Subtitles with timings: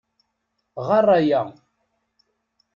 [0.87, 1.41] Ɣer aya.